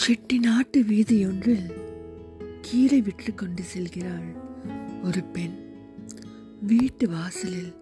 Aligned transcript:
செட்டிநாட்டு 0.00 0.76
வீதியொன்றில் 0.76 1.66
கீரை 2.60 3.00
விற்று 3.00 3.34
கொண்டு 3.34 3.62
செல்கிறாள் 3.62 4.26
ஒரு 5.04 5.22
பெண். 5.22 5.54
வீட்டு 6.62 7.08
வாசலில் 7.10 7.72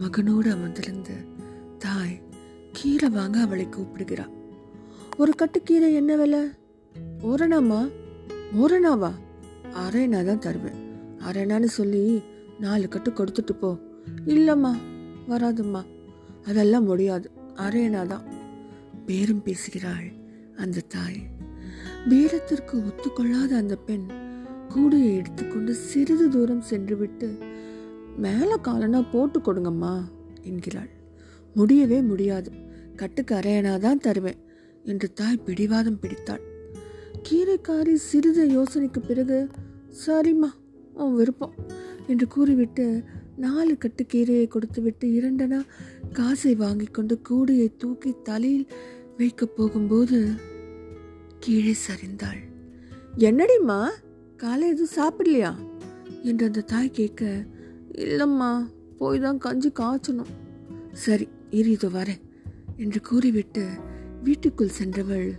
மகனோடு 0.00 0.48
அமர்ந்திருந்த 0.50 1.10
தாய் 1.78 2.22
கீரை 2.72 3.08
வாங்க 3.08 3.40
அவளை 3.40 3.68
கூப்பிடுகிறாள் 3.68 4.34
ஒரு 5.16 5.34
கட்டு 5.34 5.62
கீரை 5.62 5.94
என்ன 5.94 6.16
விலை? 6.16 6.42
ஓரணாமா 7.22 7.80
ஓரணாவா? 8.58 9.12
அரைனா 9.74 10.24
தான் 10.24 10.38
தருவேன். 10.38 10.80
அரைனான்னு 11.28 11.64
சொல்லி 11.64 12.22
நாலு 12.60 12.88
கட்டு 12.88 13.10
கொடுத்துட்டு 13.10 13.52
போ. 13.52 13.78
இல்லைம்மா 14.26 14.72
வராதும்மா. 15.28 15.82
அதெல்லாம் 16.46 16.84
முடியாது 16.84 17.30
அரையனா 17.56 18.06
தான். 18.06 18.24
பேரும் 19.06 19.42
பேசுகிறாள் 19.42 20.08
அந்த 20.56 20.80
தாய். 20.88 21.20
வீரத்திற்கு 22.08 22.76
ஒத்துக்கொள்ளாத 22.78 23.56
அந்த 23.56 23.76
பெண் 23.76 24.06
கூடையை 24.68 25.16
எடுத்துக்கொண்டு 25.16 25.74
சிறிது 25.74 26.28
தூரம் 26.28 26.60
சென்றுவிட்டு 26.60 27.38
மேலே 28.16 28.56
காலனா 28.62 29.04
போட்டு 29.12 29.38
கொடுங்கம்மா 29.38 30.04
என்கிறாள். 30.42 30.88
முடியவே 31.54 32.02
முடியாது. 32.02 32.50
கட்டுக்கு 32.96 33.34
அரையனா 33.34 33.78
தான் 33.78 33.98
தருவேன் 33.98 34.40
என்று 34.84 35.12
தாய் 35.12 35.44
பிடிவாதம் 35.46 35.98
பிடித்தாள். 35.98 36.40
கீரைக்காரி 37.28 37.94
சிறிது 37.94 38.48
யோசனைக்கு 38.48 39.00
பிறகு 39.06 39.48
சரிம்மா 40.06 40.50
உன் 40.94 41.14
விருப்பம் 41.14 41.54
என்று 42.06 42.26
கூறிவிட்டு 42.26 43.04
நாலு 43.36 43.78
கட்டு 43.78 44.06
கீரையை 44.12 44.48
கொடுத்துவிட்டு 44.48 45.08
இரண்டனா 45.08 45.60
காசை 46.12 46.54
வாங்கி 46.54 46.84
கொண்டு 46.84 47.18
கூடையை 47.28 47.76
தூக்கி 47.76 48.14
தலையில் 48.22 48.66
வைக்கப் 49.16 49.56
போகும்போது 49.56 50.30
கீழே 51.40 51.74
சரிந்தாள். 51.86 52.40
என்னடிம்மா 53.18 53.88
காலை 54.36 54.68
எதுவும் 54.68 54.96
சாப்பிடலையா? 54.96 55.52
என்று 56.22 56.46
அந்த 56.46 56.60
தாய் 56.60 56.90
கேட்க 56.90 57.46
இல்லைம்மா 57.92 58.50
போய் 58.98 59.20
தான் 59.20 59.38
கஞ்சி 59.38 59.70
காய்ச்சணும். 59.80 60.32
சரி 60.92 61.28
இரு 61.50 61.70
இதோ 61.70 61.88
வரேன் 61.88 62.22
என்று 62.76 63.00
கூறிவிட்டு 63.00 63.64
வீட்டுக்குள் 64.22 64.76
சென்றவள் 64.78 65.30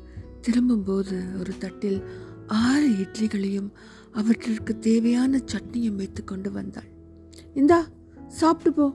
திரும்பும்போது 0.41 1.17
ஒரு 1.39 1.53
தட்டில் 1.57 1.99
ஆறு 2.47 2.89
இட்லிகளையும் 2.89 3.69
அவற்றிற்கு 4.11 4.79
தேவையான 4.79 5.41
சட்னியும் 5.53 5.95
வைத்து 5.95 6.23
கொண்டு 6.23 6.51
வந்தாள். 6.51 6.89
இந்தா 7.53 7.79
சாப்பிட்டு 8.27 8.71
போ 8.71 8.87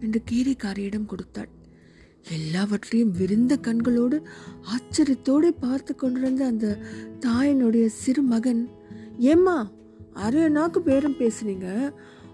என்று 0.00 0.22
கீரைக்காரியிடம் 0.30 1.06
கொடுத்தாள். 1.06 1.50
எல்லாவற்றையும் 2.36 3.10
விரிந்த 3.10 3.56
கண்களோடு 3.56 4.16
ஆச்சரியத்தோடு 4.74 5.48
பார்த்து 5.60 5.94
கொண்டிருந்த 5.94 6.46
அந்த 6.46 6.78
தாயினுடைய 7.26 7.86
சிறு 7.86 8.22
மகன் 8.22 8.62
ஏம்மா 9.18 9.70
அரை 10.12 10.48
நாக்கு 10.48 10.80
பேரும் 10.82 11.16
பேசுனீங்க? 11.18 11.92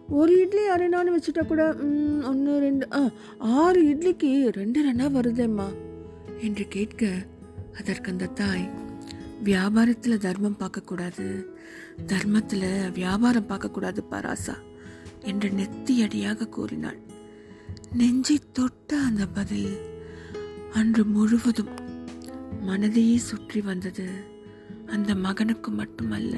ஒரு 0.08 0.40
இட்லி 0.40 0.62
அரைனான்னு 0.68 1.14
வச்சுட்டா 1.14 1.46
கூட 1.46 1.62
ஒன்று 2.30 2.58
ரெண்டு 2.58 2.86
ஆ 2.92 3.10
ஆறு 3.38 3.80
இட்லிக்கு 3.82 4.50
ரெண்டு 4.50 4.92
ரெண்டா 4.92 5.06
வருதேம்மா? 5.18 5.68
என்று 6.40 6.68
கேட்க 6.68 7.12
அதற்கு 7.78 8.10
அந்த 8.10 8.26
தாய் 8.26 8.70
வியாபாரத்தில் 9.44 10.22
தர்மம் 10.26 10.60
பார்க்கக்கூடாது. 10.60 11.46
தர்மத்தில் 12.06 12.90
வியாபாரம் 12.92 13.48
பார்க்கக்கூடாது 13.48 14.00
பராசா 14.10 14.56
என்று 15.22 15.48
நெத்தியடியாக 15.48 16.48
கூறினாள். 16.48 17.00
நெஞ்சை 17.94 18.40
தொட்ட 18.52 18.98
அந்த 18.98 19.26
பதில் 19.26 19.78
அன்று 20.72 21.04
முழுவதும் 21.04 21.68
மனதையே 22.66 23.16
சுற்றி 23.16 23.60
வந்தது. 23.60 24.24
அந்த 24.86 25.14
மகனுக்கு 25.14 25.70
மட்டுமல்ல 25.70 26.36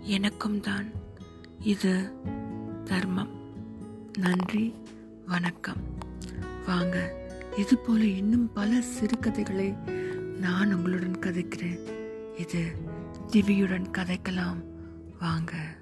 எனக்கும் 0.00 0.60
தான். 0.60 0.90
இது 1.60 2.12
தர்மம். 2.84 3.30
நன்றி 4.18 4.74
வணக்கம். 5.26 5.80
வாங்க 6.66 7.14
இது 7.56 7.78
போல 7.78 8.04
இன்னும் 8.04 8.52
பல 8.52 8.80
சிறுகதைகளை 8.80 9.74
நான் 10.40 10.74
உங்களுடன் 10.74 11.18
கதைக்கிறேன். 11.20 11.80
இது 12.38 12.72
திவியுடன் 13.32 13.90
கதைக்கலாம். 13.90 14.64
வாங்க. 15.20 15.78